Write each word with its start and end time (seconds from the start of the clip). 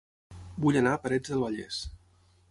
Vull 0.63 0.79
anar 0.79 0.93
a 0.95 1.01
Parets 1.03 1.33
del 1.33 1.43
Vallès 1.43 1.77